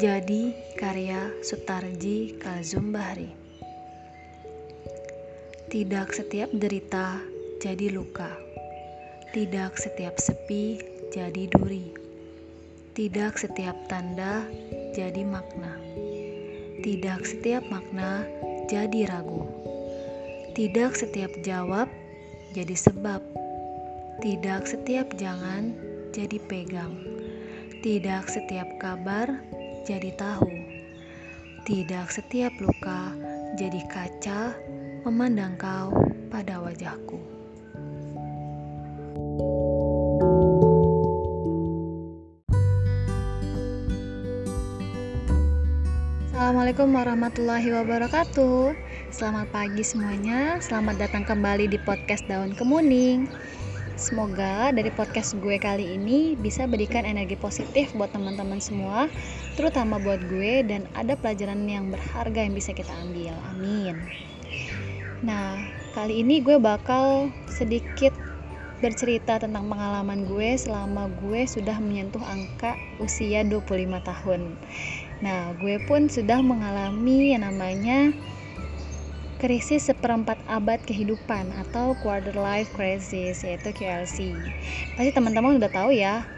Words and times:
Jadi 0.00 0.56
karya 0.80 1.28
Sutarji 1.44 2.40
Kazum 2.40 2.88
Bahri 2.88 3.28
Tidak 5.68 6.08
setiap 6.08 6.48
derita 6.56 7.20
jadi 7.60 7.92
luka. 7.92 8.32
Tidak 9.36 9.76
setiap 9.76 10.16
sepi 10.16 10.80
jadi 11.12 11.52
duri. 11.52 11.92
Tidak 12.96 13.36
setiap 13.36 13.76
tanda 13.92 14.48
jadi 14.96 15.20
makna. 15.20 15.76
Tidak 16.80 17.20
setiap 17.20 17.68
makna 17.68 18.24
jadi 18.72 19.04
ragu. 19.04 19.44
Tidak 20.56 20.96
setiap 20.96 21.44
jawab 21.44 21.92
jadi 22.56 22.72
sebab. 22.72 23.20
Tidak 24.24 24.64
setiap 24.64 25.12
jangan 25.20 25.76
jadi 26.16 26.40
pegang. 26.48 26.96
Tidak 27.84 28.24
setiap 28.32 28.80
kabar 28.80 29.59
jadi 29.84 30.12
tahu. 30.16 30.50
Tidak 31.64 32.06
setiap 32.08 32.52
luka 32.60 33.12
jadi 33.56 33.80
kaca 33.88 34.56
memandang 35.04 35.56
kau 35.60 35.92
pada 36.28 36.60
wajahku. 36.60 37.20
Assalamualaikum 46.30 46.88
warahmatullahi 46.90 47.68
wabarakatuh. 47.70 48.74
Selamat 49.12 49.46
pagi 49.52 49.84
semuanya. 49.84 50.58
Selamat 50.58 50.98
datang 50.98 51.22
kembali 51.22 51.68
di 51.68 51.78
podcast 51.84 52.24
Daun 52.26 52.56
Kemuning. 52.56 53.28
Semoga 54.00 54.72
dari 54.72 54.88
podcast 54.88 55.36
gue 55.44 55.60
kali 55.60 56.00
ini 56.00 56.32
bisa 56.32 56.64
berikan 56.64 57.04
energi 57.04 57.36
positif 57.36 57.92
buat 57.92 58.08
teman-teman 58.08 58.56
semua, 58.56 59.12
terutama 59.60 60.00
buat 60.00 60.24
gue 60.24 60.64
dan 60.64 60.88
ada 60.96 61.20
pelajaran 61.20 61.68
yang 61.68 61.92
berharga 61.92 62.40
yang 62.40 62.56
bisa 62.56 62.72
kita 62.72 62.88
ambil. 63.04 63.36
Amin. 63.52 64.00
Nah, 65.20 65.60
kali 65.92 66.24
ini 66.24 66.40
gue 66.40 66.56
bakal 66.56 67.28
sedikit 67.52 68.16
bercerita 68.80 69.36
tentang 69.36 69.68
pengalaman 69.68 70.24
gue 70.24 70.56
selama 70.56 71.12
gue 71.20 71.44
sudah 71.44 71.76
menyentuh 71.76 72.24
angka 72.24 72.80
usia 73.04 73.44
25 73.44 74.00
tahun. 74.00 74.56
Nah, 75.20 75.52
gue 75.60 75.76
pun 75.84 76.08
sudah 76.08 76.40
mengalami 76.40 77.36
yang 77.36 77.44
namanya 77.44 78.16
krisis 79.40 79.88
seperempat 79.88 80.36
abad 80.44 80.76
kehidupan 80.84 81.48
atau 81.56 81.96
quarter 82.04 82.36
life 82.36 82.68
crisis 82.76 83.40
yaitu 83.40 83.72
QLC. 83.72 84.36
Pasti 84.94 85.10
teman-teman 85.16 85.56
udah 85.56 85.72
tahu 85.72 85.96
ya 85.96 86.28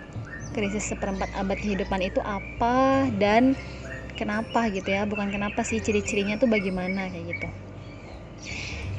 krisis 0.55 0.87
seperempat 0.87 1.35
abad 1.35 1.59
kehidupan 1.59 1.99
itu 1.99 2.23
apa 2.23 3.11
dan 3.19 3.59
kenapa 4.15 4.71
gitu 4.71 4.87
ya. 4.87 5.03
Bukan 5.03 5.35
kenapa 5.35 5.67
sih 5.67 5.83
ciri-cirinya 5.83 6.39
tuh 6.39 6.47
bagaimana 6.47 7.11
kayak 7.11 7.27
gitu. 7.35 7.49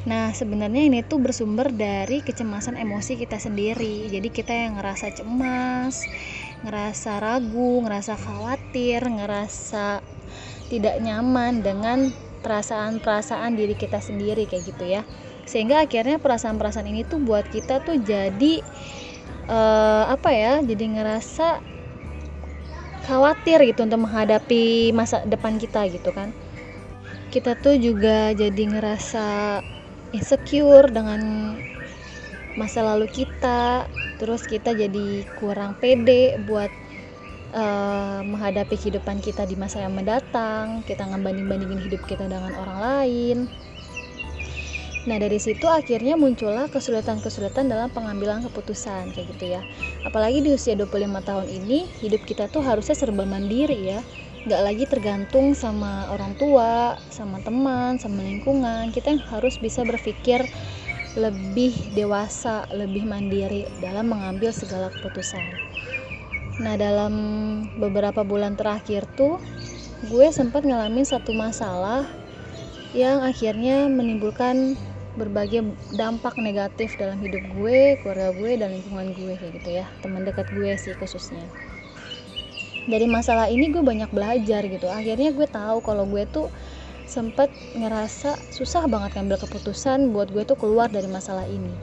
Nah 0.04 0.36
sebenarnya 0.36 0.84
ini 0.84 1.00
tuh 1.08 1.23
bersumber 1.23 1.72
dari 1.72 2.20
kecemasan 2.20 2.76
emosi 2.76 3.16
kita 3.16 3.40
sendiri. 3.40 4.12
Jadi 4.12 4.28
kita 4.28 4.52
yang 4.52 4.76
ngerasa 4.76 5.16
cemas 5.16 6.04
ngerasa 6.64 7.20
ragu 7.23 7.84
ngerasa 7.84 8.16
khawatir 8.20 9.04
ngerasa 9.04 10.00
tidak 10.72 10.95
nyaman 11.00 11.60
dengan 11.60 12.12
perasaan-perasaan 12.44 13.55
diri 13.55 13.73
kita 13.73 14.03
sendiri 14.03 14.44
kayak 14.44 14.63
gitu 14.67 14.86
ya. 14.86 15.02
Sehingga 15.47 15.81
akhirnya 15.81 16.19
perasaan-perasaan 16.19 16.88
ini 16.91 17.08
tuh 17.08 17.23
buat 17.23 17.47
kita 17.47 17.80
tuh 17.81 17.97
jadi 18.03 18.59
uh, 19.47 20.11
apa 20.11 20.30
ya 20.36 20.53
jadi 20.59 20.86
ngerasa 20.99 21.64
khawatir 23.08 23.64
gitu 23.67 23.83
untuk 23.83 24.03
menghadapi 24.03 24.91
masa 24.91 25.23
depan 25.23 25.55
kita 25.55 25.87
gitu 25.87 26.11
kan. 26.11 26.36
Kita 27.32 27.55
tuh 27.58 27.80
juga 27.80 28.36
jadi 28.36 28.64
ngerasa 28.70 29.59
insecure 30.14 30.93
dengan 30.93 31.20
masa 32.53 32.86
lalu 32.86 33.09
kita 33.09 33.89
terus 34.21 34.45
kita 34.45 34.77
jadi 34.77 35.26
kurang 35.42 35.73
pede 35.82 36.37
buat 36.45 36.70
uh, 37.53 38.19
menghadapi 38.25 38.75
kehidupan 38.75 39.21
kita 39.21 39.45
di 39.45 39.55
masa 39.55 39.86
yang 39.86 39.93
mendatang 39.93 40.81
kita 40.83 41.05
ngebanding-bandingin 41.05 41.80
hidup 41.87 42.02
kita 42.09 42.25
dengan 42.27 42.53
orang 42.58 42.80
lain. 42.81 43.37
Nah 45.03 45.19
dari 45.19 45.36
situ 45.36 45.67
akhirnya 45.67 46.15
muncullah 46.15 46.71
kesulitan-kesulitan 46.71 47.67
dalam 47.67 47.91
pengambilan 47.91 48.39
keputusan 48.47 49.11
kayak 49.11 49.27
gitu 49.36 49.45
ya. 49.59 49.61
Apalagi 50.08 50.39
di 50.39 50.55
usia 50.55 50.80
25 50.80 51.27
tahun 51.27 51.47
ini 51.52 51.87
hidup 51.99 52.23
kita 52.23 52.47
tuh 52.47 52.64
harusnya 52.64 52.95
serba 52.95 53.27
mandiri 53.27 53.95
ya. 53.95 53.99
Gak 54.43 54.59
lagi 54.59 54.83
tergantung 54.83 55.55
sama 55.55 56.11
orang 56.11 56.35
tua, 56.35 56.99
sama 57.08 57.39
teman, 57.39 57.95
sama 57.95 58.20
lingkungan. 58.27 58.91
Kita 58.91 59.15
yang 59.15 59.23
harus 59.31 59.55
bisa 59.55 59.87
berpikir 59.87 60.43
lebih 61.15 61.71
dewasa, 61.95 62.67
lebih 62.75 63.08
mandiri 63.08 63.67
dalam 63.80 64.11
mengambil 64.11 64.52
segala 64.52 64.91
keputusan 64.91 65.73
Nah 66.61 66.77
dalam 66.77 67.14
beberapa 67.81 68.21
bulan 68.21 68.53
terakhir 68.53 69.09
tuh 69.17 69.41
gue 70.05 70.27
sempat 70.30 70.61
ngalamin 70.67 71.08
satu 71.08 71.33
masalah 71.33 72.05
yang 72.93 73.25
akhirnya 73.25 73.89
menimbulkan 73.89 74.77
berbagai 75.17 75.65
dampak 75.93 76.37
negatif 76.41 76.97
dalam 76.97 77.17
hidup 77.21 77.41
gue, 77.58 77.97
keluarga 78.02 78.33
gue, 78.33 78.52
dan 78.58 78.73
lingkungan 78.73 79.14
gue 79.14 79.33
kayak 79.37 79.53
gitu 79.61 79.69
ya. 79.81 79.86
Teman 80.02 80.25
dekat 80.25 80.49
gue 80.53 80.73
sih 80.77 80.93
khususnya. 80.97 81.45
Dari 82.85 83.05
masalah 83.09 83.49
ini 83.49 83.70
gue 83.73 83.81
banyak 83.81 84.09
belajar 84.14 84.61
gitu. 84.65 84.89
Akhirnya 84.89 85.33
gue 85.33 85.47
tahu 85.49 85.81
kalau 85.81 86.05
gue 86.05 86.25
tuh 86.30 86.49
sempat 87.05 87.49
ngerasa 87.73 88.37
susah 88.53 88.85
banget 88.87 89.17
ngambil 89.17 89.41
keputusan 89.43 90.14
buat 90.14 90.30
gue 90.31 90.45
tuh 90.45 90.55
keluar 90.55 90.87
dari 90.87 91.09
masalah 91.09 91.43
ini 91.49 91.75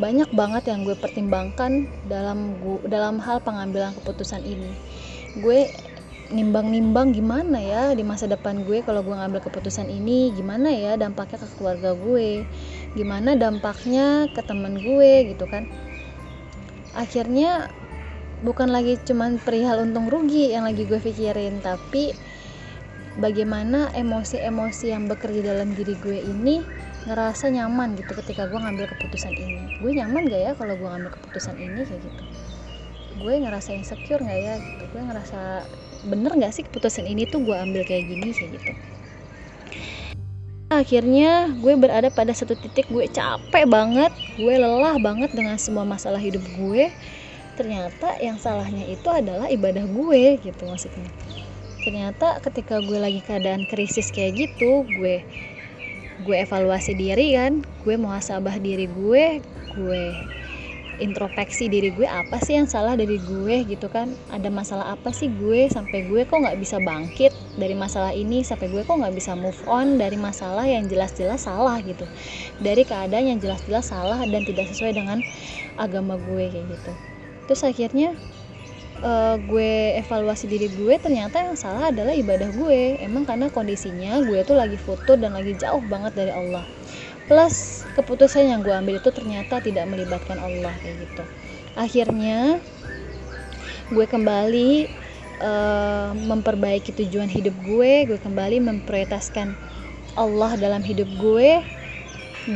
banyak 0.00 0.30
banget 0.32 0.72
yang 0.72 0.88
gue 0.88 0.96
pertimbangkan 0.96 1.88
dalam 2.08 2.56
gue, 2.60 2.80
dalam 2.88 3.20
hal 3.20 3.40
pengambilan 3.44 3.92
keputusan 4.00 4.40
ini. 4.44 4.72
Gue 5.40 5.68
nimbang-nimbang 6.32 7.12
gimana 7.12 7.60
ya 7.60 7.92
di 7.92 8.00
masa 8.00 8.24
depan 8.24 8.64
gue 8.64 8.80
kalau 8.80 9.04
gue 9.04 9.12
ngambil 9.12 9.44
keputusan 9.44 9.92
ini 9.92 10.32
gimana 10.32 10.72
ya 10.72 10.96
dampaknya 10.96 11.44
ke 11.44 11.48
keluarga 11.60 11.92
gue 11.92 12.48
gimana 12.96 13.36
dampaknya 13.36 14.32
ke 14.32 14.40
temen 14.40 14.80
gue 14.80 15.12
gitu 15.28 15.44
kan. 15.44 15.68
Akhirnya 16.96 17.68
bukan 18.40 18.72
lagi 18.72 18.96
cuman 19.04 19.38
perihal 19.38 19.84
untung 19.84 20.08
rugi 20.08 20.50
yang 20.50 20.64
lagi 20.64 20.88
gue 20.88 20.98
pikirin 20.98 21.60
tapi 21.60 22.16
bagaimana 23.20 23.92
emosi-emosi 23.92 24.88
yang 24.88 25.04
bekerja 25.06 25.52
dalam 25.52 25.76
diri 25.76 25.94
gue 26.00 26.18
ini 26.20 26.64
ngerasa 27.02 27.50
nyaman 27.50 27.98
gitu 27.98 28.14
ketika 28.14 28.46
gue 28.46 28.58
ngambil 28.58 28.86
keputusan 28.94 29.34
ini. 29.34 29.74
Gue 29.82 29.90
nyaman 29.94 30.30
gak 30.30 30.42
ya 30.42 30.52
kalau 30.54 30.78
gue 30.78 30.86
ngambil 30.86 31.10
keputusan 31.18 31.58
ini 31.58 31.82
kayak 31.82 32.02
gitu? 32.06 32.24
Gue 33.18 33.34
ngerasa 33.42 33.74
insecure 33.74 34.22
gak 34.22 34.38
ya 34.38 34.54
gitu? 34.62 34.82
Gue 34.94 35.02
ngerasa 35.02 35.66
bener 36.06 36.32
gak 36.38 36.54
sih 36.54 36.62
keputusan 36.66 37.06
ini 37.10 37.26
tuh 37.26 37.42
gue 37.42 37.56
ambil 37.58 37.82
kayak 37.82 38.06
gini 38.06 38.30
kayak 38.30 38.50
gitu? 38.62 38.72
Akhirnya 40.72 41.52
gue 41.52 41.74
berada 41.76 42.08
pada 42.08 42.32
satu 42.32 42.56
titik 42.56 42.88
gue 42.88 43.04
capek 43.10 43.68
banget 43.68 44.12
gue 44.32 44.54
lelah 44.56 44.96
banget 44.96 45.28
dengan 45.36 45.60
semua 45.60 45.84
masalah 45.84 46.16
hidup 46.16 46.40
gue 46.56 46.88
ternyata 47.52 48.16
yang 48.16 48.40
salahnya 48.40 48.88
itu 48.88 49.04
adalah 49.12 49.52
ibadah 49.52 49.84
gue 49.84 50.40
gitu 50.40 50.62
maksudnya. 50.64 51.12
Ternyata 51.84 52.40
ketika 52.40 52.80
gue 52.80 52.96
lagi 52.96 53.20
keadaan 53.20 53.68
krisis 53.68 54.08
kayak 54.08 54.48
gitu 54.48 54.86
gue 54.88 55.26
gue 56.22 56.36
evaluasi 56.38 56.94
diri 56.94 57.34
kan 57.34 57.66
gue 57.82 57.94
muhasabah 57.98 58.56
diri 58.62 58.86
gue 58.86 59.42
gue 59.74 60.04
introspeksi 61.02 61.66
diri 61.66 61.90
gue 61.90 62.06
apa 62.06 62.38
sih 62.38 62.54
yang 62.54 62.70
salah 62.70 62.94
dari 62.94 63.18
gue 63.18 63.66
gitu 63.66 63.90
kan? 63.90 64.14
Ada 64.30 64.52
masalah 64.52 64.94
apa 64.94 65.10
sih 65.10 65.26
gue? 65.32 65.66
Sampai 65.66 66.06
gue 66.06 66.22
kok 66.22 66.38
nggak 66.38 66.54
bisa 66.62 66.78
bangkit 66.78 67.34
dari 67.58 67.74
masalah 67.74 68.14
ini? 68.14 68.46
Sampai 68.46 68.70
gue 68.70 68.86
kok 68.86 68.94
nggak 68.94 69.14
bisa 69.16 69.34
move 69.34 69.58
on 69.66 69.98
dari 69.98 70.14
masalah 70.14 70.62
yang 70.62 70.86
jelas-jelas 70.86 71.42
salah 71.42 71.82
gitu. 71.82 72.06
Dari 72.62 72.86
keadaan 72.86 73.34
yang 73.34 73.38
jelas-jelas 73.42 73.90
salah 73.90 74.22
dan 74.28 74.46
tidak 74.46 74.70
sesuai 74.70 74.94
dengan 74.94 75.26
agama 75.74 76.14
gue 76.20 76.46
kayak 76.52 76.66
gitu. 76.70 76.92
Terus 77.50 77.62
akhirnya 77.66 78.14
uh, 79.02 79.36
gue 79.36 79.98
evaluasi 79.98 80.46
diri 80.48 80.70
gue 80.72 80.94
ternyata 80.96 81.42
yang 81.42 81.58
salah 81.58 81.90
adalah 81.90 82.14
ibadah 82.14 82.48
gue. 82.54 83.02
Emang 83.02 83.26
karena 83.26 83.50
kondisinya 83.50 84.22
gue 84.22 84.40
tuh 84.46 84.56
lagi 84.56 84.78
futur 84.78 85.18
dan 85.18 85.34
lagi 85.36 85.52
jauh 85.58 85.82
banget 85.84 86.14
dari 86.16 86.32
Allah. 86.32 86.64
Plus 87.26 87.86
keputusan 87.98 88.48
yang 88.48 88.60
gue 88.62 88.72
ambil 88.72 88.98
itu 88.98 89.10
ternyata 89.10 89.60
tidak 89.62 89.86
melibatkan 89.90 90.38
Allah 90.38 90.72
kayak 90.80 90.96
gitu. 91.06 91.24
Akhirnya 91.74 92.62
gue 93.92 94.06
kembali 94.08 94.88
uh, 95.42 96.16
memperbaiki 96.16 96.96
tujuan 96.96 97.28
hidup 97.28 97.52
gue 97.66 98.08
gue 98.08 98.18
kembali 98.22 98.64
memprioritaskan 98.64 99.52
Allah 100.16 100.56
dalam 100.56 100.80
hidup 100.80 101.08
gue 101.20 101.60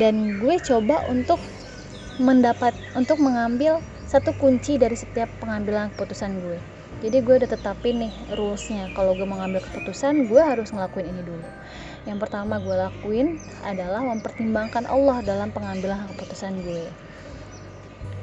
dan 0.00 0.40
gue 0.40 0.54
coba 0.64 1.04
untuk 1.12 1.38
mendapat 2.16 2.72
untuk 2.96 3.20
mengambil 3.20 3.84
satu 4.06 4.30
kunci 4.38 4.78
dari 4.78 4.94
setiap 4.94 5.26
pengambilan 5.42 5.90
keputusan 5.90 6.38
gue. 6.38 6.58
Jadi 7.02 7.18
gue 7.20 7.34
udah 7.42 7.50
tetapin 7.50 8.00
nih 8.06 8.14
rulesnya. 8.32 8.88
Kalau 8.94 9.12
gue 9.18 9.26
mau 9.28 9.36
ngambil 9.42 9.60
keputusan 9.66 10.30
gue 10.30 10.40
harus 10.40 10.70
ngelakuin 10.70 11.10
ini 11.10 11.22
dulu. 11.26 11.48
Yang 12.06 12.18
pertama 12.22 12.62
gue 12.62 12.72
lakuin 12.72 13.36
adalah 13.66 14.00
mempertimbangkan 14.06 14.86
Allah 14.86 15.20
dalam 15.26 15.50
pengambilan 15.50 16.06
keputusan 16.14 16.54
gue. 16.62 16.86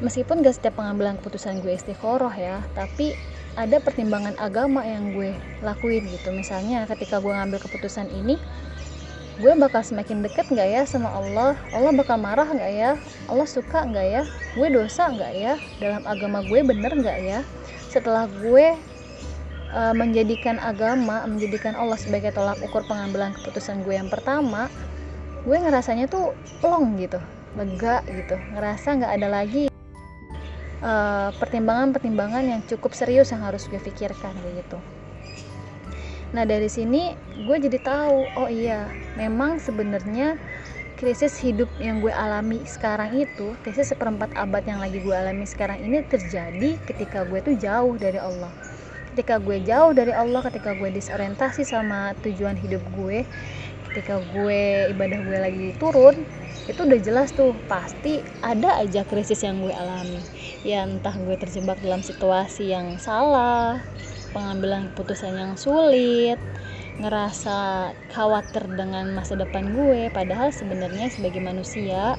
Meskipun 0.01 0.41
gak 0.41 0.57
setiap 0.57 0.79
pengambilan 0.79 1.19
keputusan 1.21 1.61
gue 1.61 1.75
istiqoroh 1.75 2.33
ya 2.33 2.65
tapi 2.73 3.13
ada 3.53 3.77
pertimbangan 3.77 4.33
agama 4.41 4.81
yang 4.87 5.13
gue 5.13 5.37
lakuin 5.61 6.07
gitu. 6.09 6.33
Misalnya 6.33 6.89
ketika 6.89 7.21
gue 7.21 7.29
ngambil 7.29 7.61
keputusan 7.61 8.09
ini 8.09 8.39
gue 9.41 9.51
bakal 9.57 9.81
semakin 9.81 10.21
deket 10.21 10.45
nggak 10.49 10.69
ya 10.69 10.81
sama 10.85 11.09
Allah? 11.09 11.57
Allah 11.73 11.91
bakal 11.93 12.21
marah 12.21 12.45
nggak 12.45 12.73
ya? 12.73 12.91
Allah 13.25 13.47
suka 13.49 13.81
nggak 13.81 14.07
ya? 14.07 14.23
Gue 14.53 14.67
dosa 14.69 15.09
nggak 15.09 15.33
ya? 15.33 15.53
Dalam 15.81 16.05
agama 16.05 16.45
gue 16.45 16.59
bener 16.61 16.93
nggak 16.93 17.19
ya? 17.25 17.39
Setelah 17.89 18.29
gue 18.29 18.77
uh, 19.73 19.93
menjadikan 19.97 20.61
agama 20.61 21.25
menjadikan 21.25 21.73
Allah 21.73 21.97
sebagai 21.97 22.29
tolak 22.29 22.61
ukur 22.61 22.85
pengambilan 22.85 23.33
keputusan 23.41 23.81
gue 23.81 23.97
yang 23.97 24.09
pertama 24.09 24.69
gue 25.43 25.57
ngerasanya 25.59 26.07
tuh 26.07 26.37
plong 26.61 26.95
gitu 27.01 27.19
lega 27.57 28.01
gitu. 28.05 28.37
Ngerasa 28.53 28.87
nggak 28.97 29.13
ada 29.13 29.27
lagi 29.29 29.69
eh, 30.81 31.29
pertimbangan-pertimbangan 31.37 32.43
uh, 32.43 32.49
yang 32.57 32.61
cukup 32.65 32.97
serius 32.97 33.29
yang 33.29 33.45
harus 33.45 33.69
gue 33.69 33.77
pikirkan 33.77 34.33
gitu 34.57 34.81
Nah 36.33 36.49
dari 36.49 36.65
sini 36.65 37.13
gue 37.45 37.57
jadi 37.61 37.77
tahu, 37.77 38.25
oh 38.41 38.49
iya, 38.49 38.89
memang 39.13 39.61
sebenarnya 39.61 40.41
krisis 40.97 41.37
hidup 41.45 41.69
yang 41.77 42.01
gue 42.01 42.09
alami 42.09 42.65
sekarang 42.65 43.13
itu, 43.21 43.53
krisis 43.61 43.93
seperempat 43.93 44.33
abad 44.33 44.65
yang 44.65 44.81
lagi 44.81 44.97
gue 44.97 45.13
alami 45.13 45.45
sekarang 45.45 45.85
ini 45.85 46.01
terjadi 46.01 46.81
ketika 46.89 47.21
gue 47.21 47.37
tuh 47.45 47.53
jauh 47.53 47.93
dari 48.01 48.17
Allah. 48.17 48.49
Ketika 49.13 49.37
gue 49.37 49.61
jauh 49.61 49.93
dari 49.93 50.09
Allah, 50.09 50.41
ketika 50.41 50.73
gue 50.73 50.89
disorientasi 50.89 51.69
sama 51.69 52.17
tujuan 52.25 52.57
hidup 52.57 52.81
gue, 52.97 53.29
ketika 53.93 54.17
gue 54.17 54.89
ibadah 54.89 55.21
gue 55.21 55.37
lagi 55.37 55.67
turun, 55.77 56.25
itu 56.65 56.79
udah 56.81 56.97
jelas 56.97 57.29
tuh 57.29 57.53
pasti 57.69 58.25
ada 58.41 58.81
aja 58.81 59.05
krisis 59.05 59.37
yang 59.45 59.61
gue 59.61 59.69
alami. 59.69 60.25
Ya 60.65 60.81
entah 60.81 61.13
gue 61.13 61.37
terjebak 61.37 61.77
dalam 61.77 62.01
situasi 62.01 62.73
yang 62.73 62.97
salah, 62.97 63.85
pengambilan 64.33 64.91
keputusan 64.91 65.37
yang 65.37 65.53
sulit 65.55 66.41
ngerasa 66.99 67.89
khawatir 68.13 68.69
dengan 68.73 69.13
masa 69.17 69.33
depan 69.33 69.73
gue 69.73 70.13
padahal 70.13 70.53
sebenarnya 70.53 71.09
sebagai 71.09 71.41
manusia 71.41 72.17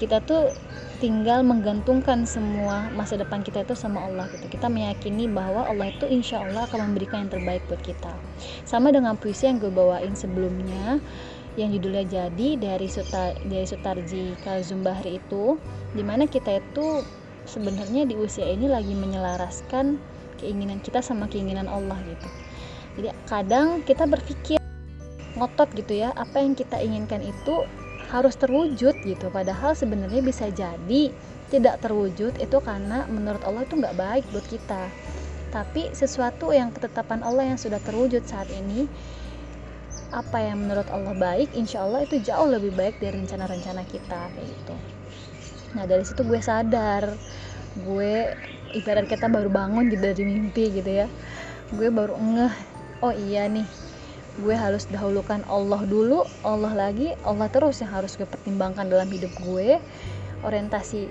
kita 0.00 0.24
tuh 0.24 0.48
tinggal 1.00 1.40
menggantungkan 1.40 2.28
semua 2.28 2.92
masa 2.92 3.16
depan 3.16 3.40
kita 3.40 3.64
itu 3.64 3.72
sama 3.72 4.04
Allah 4.04 4.28
gitu. 4.36 4.52
Kita 4.52 4.68
meyakini 4.68 5.28
bahwa 5.28 5.64
Allah 5.64 5.92
itu 5.92 6.04
insya 6.08 6.44
Allah 6.44 6.68
akan 6.68 6.92
memberikan 6.92 7.24
yang 7.24 7.32
terbaik 7.32 7.64
buat 7.68 7.80
kita. 7.80 8.12
Sama 8.68 8.92
dengan 8.92 9.16
puisi 9.16 9.48
yang 9.48 9.56
gue 9.56 9.72
bawain 9.72 10.12
sebelumnya 10.12 11.00
yang 11.58 11.72
judulnya 11.74 12.04
jadi 12.06 12.48
dari 12.60 12.86
Suta, 12.86 13.34
dari 13.42 13.66
Sutarji 13.66 14.38
Kalzumbahri 14.44 15.18
itu 15.18 15.58
di 15.96 16.04
mana 16.04 16.28
kita 16.28 16.62
itu 16.62 17.02
sebenarnya 17.48 18.06
di 18.06 18.14
usia 18.14 18.46
ini 18.46 18.70
lagi 18.70 18.94
menyelaraskan 18.94 19.98
keinginan 20.40 20.80
kita 20.80 21.04
sama 21.04 21.28
keinginan 21.28 21.68
Allah 21.68 22.00
gitu. 22.08 22.28
Jadi 22.96 23.08
kadang 23.28 23.84
kita 23.84 24.08
berpikir 24.08 24.58
ngotot 25.38 25.70
gitu 25.76 25.94
ya 25.94 26.10
apa 26.16 26.42
yang 26.42 26.58
kita 26.58 26.80
inginkan 26.80 27.22
itu 27.22 27.68
harus 28.10 28.34
terwujud 28.34 28.96
gitu. 29.06 29.26
Padahal 29.30 29.76
sebenarnya 29.76 30.24
bisa 30.24 30.50
jadi 30.50 31.14
tidak 31.52 31.82
terwujud 31.84 32.34
itu 32.40 32.58
karena 32.62 33.06
menurut 33.06 33.42
Allah 33.46 33.62
itu 33.62 33.78
nggak 33.78 33.96
baik 33.98 34.24
buat 34.34 34.46
kita. 34.50 34.90
Tapi 35.50 35.90
sesuatu 35.94 36.54
yang 36.54 36.70
ketetapan 36.70 37.22
Allah 37.26 37.54
yang 37.54 37.58
sudah 37.58 37.78
terwujud 37.82 38.22
saat 38.26 38.50
ini 38.50 38.86
apa 40.10 40.42
yang 40.42 40.66
menurut 40.66 40.90
Allah 40.90 41.14
baik 41.14 41.54
insya 41.54 41.86
Allah 41.86 42.02
itu 42.02 42.18
jauh 42.18 42.50
lebih 42.50 42.74
baik 42.74 42.98
dari 42.98 43.22
rencana-rencana 43.22 43.82
kita 43.86 44.30
kayak 44.34 44.46
gitu. 44.46 44.74
Nah 45.78 45.86
dari 45.86 46.02
situ 46.02 46.26
gue 46.26 46.40
sadar 46.42 47.14
gue 47.86 48.14
ibarat 48.74 49.06
kita 49.06 49.26
baru 49.26 49.50
bangun 49.50 49.90
gitu 49.90 50.02
dari 50.02 50.24
mimpi 50.26 50.70
gitu 50.70 50.90
ya. 51.04 51.06
Gue 51.74 51.88
baru 51.90 52.18
ngeh 52.18 52.54
oh 53.00 53.14
iya 53.14 53.48
nih 53.48 53.66
gue 54.40 54.54
harus 54.56 54.86
dahulukan 54.88 55.42
Allah 55.50 55.82
dulu 55.84 56.24
Allah 56.46 56.72
lagi 56.72 57.12
Allah 57.26 57.50
terus 57.50 57.82
yang 57.82 57.92
harus 57.92 58.14
gue 58.14 58.26
pertimbangkan 58.26 58.86
dalam 58.86 59.08
hidup 59.10 59.32
gue. 59.42 59.78
Orientasi 60.40 61.10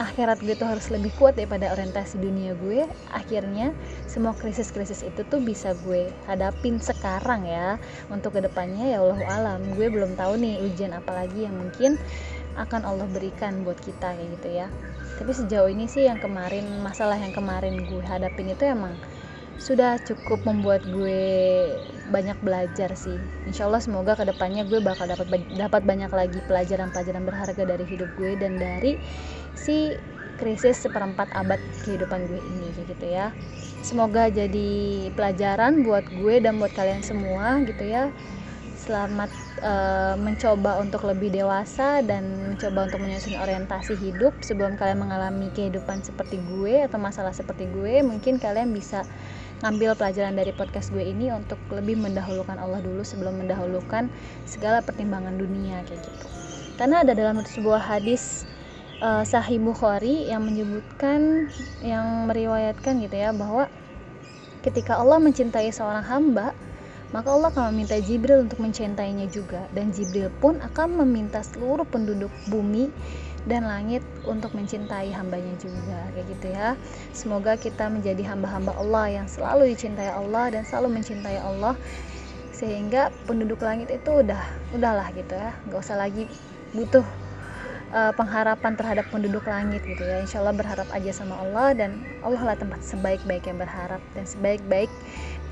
akhirat 0.00 0.40
gue 0.40 0.56
tuh 0.56 0.66
harus 0.66 0.88
lebih 0.88 1.12
kuat 1.20 1.36
daripada 1.36 1.70
orientasi 1.70 2.18
dunia 2.18 2.56
gue. 2.58 2.88
Akhirnya 3.12 3.76
semua 4.08 4.32
krisis-krisis 4.32 5.04
itu 5.04 5.22
tuh 5.28 5.38
bisa 5.38 5.76
gue 5.86 6.08
hadapin 6.26 6.80
sekarang 6.80 7.46
ya. 7.46 7.76
Untuk 8.08 8.34
ke 8.36 8.40
depannya 8.42 8.96
ya 8.96 8.98
Allah 9.04 9.20
alam 9.28 9.60
gue 9.76 9.86
belum 9.92 10.16
tahu 10.16 10.40
nih 10.40 10.64
ujian 10.64 10.96
apalagi 10.96 11.46
yang 11.46 11.54
mungkin 11.54 12.00
akan 12.56 12.84
Allah 12.84 13.08
berikan 13.08 13.64
buat 13.64 13.80
kita 13.80 14.12
kayak 14.12 14.28
gitu 14.40 14.48
ya 14.52 14.68
tapi 15.22 15.38
sejauh 15.38 15.70
ini 15.70 15.86
sih 15.86 16.10
yang 16.10 16.18
kemarin 16.18 16.66
masalah 16.82 17.14
yang 17.14 17.30
kemarin 17.30 17.78
gue 17.78 18.02
hadapin 18.02 18.50
itu 18.50 18.66
emang 18.66 18.98
sudah 19.54 19.94
cukup 20.02 20.42
membuat 20.42 20.82
gue 20.90 21.22
banyak 22.10 22.34
belajar 22.42 22.98
sih. 22.98 23.22
Insya 23.46 23.70
Allah 23.70 23.78
semoga 23.78 24.18
ke 24.18 24.26
depannya 24.26 24.66
gue 24.66 24.82
bakal 24.82 25.06
dapat 25.06 25.30
dapat 25.54 25.86
banyak 25.86 26.10
lagi 26.10 26.42
pelajaran-pelajaran 26.50 27.22
berharga 27.22 27.62
dari 27.62 27.86
hidup 27.86 28.10
gue 28.18 28.34
dan 28.34 28.58
dari 28.58 28.98
si 29.54 29.94
krisis 30.42 30.82
seperempat 30.82 31.30
abad 31.38 31.62
kehidupan 31.86 32.26
gue 32.26 32.42
ini 32.42 32.74
gitu 32.82 33.06
ya. 33.06 33.30
Semoga 33.86 34.26
jadi 34.26 35.06
pelajaran 35.14 35.86
buat 35.86 36.02
gue 36.18 36.42
dan 36.42 36.58
buat 36.58 36.74
kalian 36.74 37.06
semua 37.06 37.62
gitu 37.62 37.86
ya 37.86 38.10
selamat 38.82 39.30
uh, 39.62 40.14
mencoba 40.18 40.82
untuk 40.82 41.06
lebih 41.06 41.30
dewasa 41.30 42.02
dan 42.02 42.50
mencoba 42.50 42.90
untuk 42.90 42.98
menyusun 42.98 43.38
orientasi 43.38 43.94
hidup. 43.94 44.34
Sebelum 44.42 44.74
kalian 44.74 44.98
mengalami 44.98 45.54
kehidupan 45.54 46.02
seperti 46.02 46.42
gue 46.42 46.82
atau 46.82 46.98
masalah 46.98 47.30
seperti 47.30 47.70
gue 47.70 48.02
mungkin 48.02 48.42
kalian 48.42 48.74
bisa 48.74 49.06
ngambil 49.62 49.94
pelajaran 49.94 50.34
dari 50.34 50.50
podcast 50.50 50.90
gue 50.90 51.06
ini 51.06 51.30
untuk 51.30 51.62
lebih 51.70 51.94
mendahulukan 51.94 52.58
Allah 52.58 52.82
dulu 52.82 53.06
sebelum 53.06 53.38
mendahulukan 53.38 54.10
segala 54.42 54.82
pertimbangan 54.82 55.38
dunia 55.38 55.86
kayak 55.86 56.02
gitu. 56.02 56.26
Karena 56.74 57.06
ada 57.06 57.14
dalam 57.14 57.38
sebuah 57.38 57.78
hadis 57.78 58.42
uh, 58.98 59.22
Sahih 59.22 59.62
Bukhari 59.62 60.26
yang 60.26 60.42
menyebutkan 60.42 61.46
yang 61.86 62.26
meriwayatkan 62.26 62.98
gitu 62.98 63.14
ya 63.14 63.30
bahwa 63.30 63.70
ketika 64.66 64.98
Allah 64.98 65.22
mencintai 65.22 65.70
seorang 65.70 66.02
hamba 66.02 66.50
maka 67.12 67.28
Allah 67.28 67.52
akan 67.52 67.76
meminta 67.76 68.00
Jibril 68.00 68.48
untuk 68.48 68.58
mencintainya 68.64 69.28
juga. 69.28 69.68
Dan 69.70 69.92
Jibril 69.92 70.32
pun 70.40 70.58
akan 70.64 71.04
meminta 71.04 71.44
seluruh 71.44 71.84
penduduk 71.84 72.32
bumi 72.48 72.88
dan 73.44 73.68
langit 73.68 74.00
untuk 74.24 74.56
mencintai 74.56 75.12
hambanya 75.12 75.52
juga. 75.60 76.08
Kayak 76.16 76.26
gitu 76.32 76.46
ya. 76.50 76.68
Semoga 77.12 77.60
kita 77.60 77.92
menjadi 77.92 78.24
hamba-hamba 78.24 78.72
Allah 78.80 79.22
yang 79.22 79.26
selalu 79.28 79.76
dicintai 79.76 80.08
Allah 80.08 80.48
dan 80.48 80.64
selalu 80.64 80.98
mencintai 81.00 81.38
Allah. 81.38 81.76
Sehingga 82.56 83.12
penduduk 83.28 83.60
langit 83.60 83.92
itu 83.92 84.24
udah 84.24 84.40
udahlah 84.72 85.12
gitu 85.12 85.36
ya. 85.36 85.52
Nggak 85.68 85.80
usah 85.84 86.00
lagi 86.00 86.24
butuh 86.72 87.04
uh, 87.92 88.12
pengharapan 88.16 88.72
terhadap 88.74 89.06
penduduk 89.12 89.44
langit 89.46 89.84
gitu 89.84 90.02
ya. 90.02 90.24
Insya 90.24 90.40
Allah 90.42 90.56
berharap 90.56 90.88
aja 90.90 91.12
sama 91.12 91.38
Allah 91.38 91.76
dan 91.76 92.02
Allah 92.24 92.42
lah 92.42 92.56
tempat 92.58 92.80
sebaik-baik 92.82 93.46
yang 93.46 93.60
berharap 93.60 94.00
dan 94.16 94.24
sebaik-baik 94.24 94.90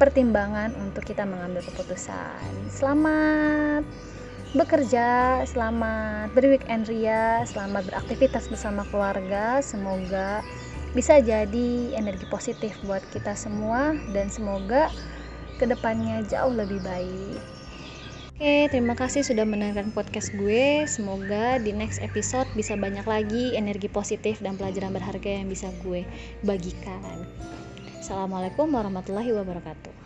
pertimbangan 0.00 0.72
untuk 0.80 1.04
kita 1.04 1.22
mengambil 1.28 1.60
keputusan. 1.62 2.50
Selamat 2.72 3.84
bekerja 4.50 5.38
selamat 5.46 6.34
berweekend 6.34 6.90
ria 6.90 7.46
selamat 7.46 7.86
beraktivitas 7.86 8.50
bersama 8.50 8.82
keluarga. 8.90 9.62
Semoga 9.62 10.42
bisa 10.90 11.22
jadi 11.22 11.94
energi 11.94 12.26
positif 12.26 12.74
buat 12.82 13.04
kita 13.14 13.38
semua 13.38 13.94
dan 14.10 14.26
semoga 14.26 14.90
ke 15.62 15.68
depannya 15.68 16.26
jauh 16.26 16.50
lebih 16.50 16.82
baik 16.82 17.38
Oke, 18.40 18.72
terima 18.72 18.96
kasih 18.96 19.20
sudah 19.20 19.44
mendengarkan 19.44 19.92
podcast 19.92 20.32
gue. 20.32 20.88
Semoga 20.88 21.60
di 21.60 21.76
next 21.76 22.00
episode 22.00 22.48
bisa 22.56 22.72
banyak 22.72 23.04
lagi 23.04 23.52
energi 23.52 23.84
positif 23.92 24.40
dan 24.40 24.56
pelajaran 24.56 24.96
berharga 24.96 25.44
yang 25.44 25.44
bisa 25.44 25.68
gue 25.84 26.08
bagikan. 26.40 27.28
Assalamualaikum 28.00 28.72
warahmatullahi 28.72 29.36
wabarakatuh. 29.36 29.99